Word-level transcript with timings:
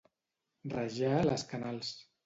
Rajar 0.73 1.21
les 1.31 1.47
canals. 1.55 1.97